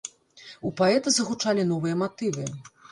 [0.69, 2.53] У паэта загучалі новыя матывы.